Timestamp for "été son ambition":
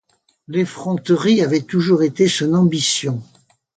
2.01-3.21